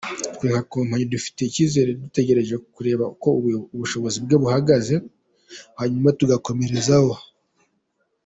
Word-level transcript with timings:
Twe 0.33 0.45
nka 0.51 0.61
Kompanyi 0.73 1.05
dufite 1.13 1.39
icyizere, 1.43 1.89
dutegereje 2.01 2.55
kureba 2.73 3.03
uko 3.13 3.27
ubushobozi 3.75 4.17
bwe 4.25 4.37
buhagaze 4.41 4.95
hanyuma 5.79 6.09
tugakomerezaho. 6.19 7.13